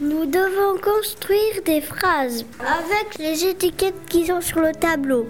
[0.00, 5.26] Nous devons construire des phrases avec les étiquettes qui sont sur le tableau.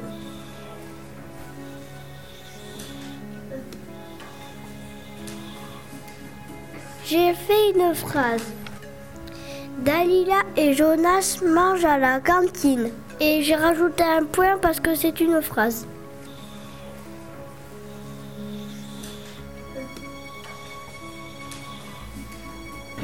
[7.06, 8.44] J'ai fait une phrase.
[9.78, 12.90] Dalila et Jonas mangent à la cantine.
[13.20, 15.86] Et j'ai rajouté un point parce que c'est une phrase.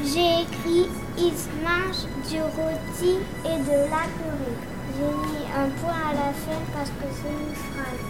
[0.06, 4.58] J'ai écrit Ils mangent du rôti et de la purée.
[4.96, 8.04] J'ai mis un point à la fin parce que c'est une phrase.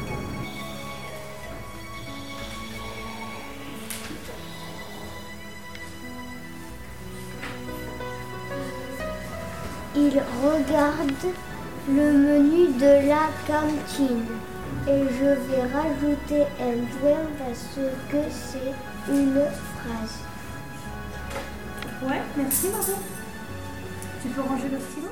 [9.96, 11.34] Ils regardent
[11.88, 14.26] le menu de la cantine
[14.88, 17.78] et je vais rajouter un point parce
[18.10, 20.24] que c'est une phrase.
[22.04, 22.98] Ouais, merci Margot.
[24.22, 25.08] Tu peux ranger le stylo?